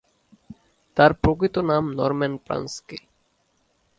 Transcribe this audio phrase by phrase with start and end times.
[0.97, 2.97] তার প্রকৃত নাম নরম্যান প্র্যান্সকি।